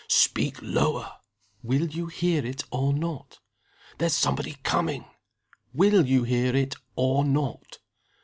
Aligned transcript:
"Speak 0.07 0.57
lower!" 0.63 1.17
"Will 1.61 1.85
you 1.91 2.07
hear 2.07 2.43
it, 2.43 2.63
or 2.71 2.91
not?" 2.91 3.37
"There's 3.99 4.15
somebody 4.15 4.57
coming!" 4.63 5.05
"Will 5.75 6.07
you 6.07 6.23
hear 6.23 6.55
it, 6.55 6.73
or 6.95 7.23
not?" 7.23 7.77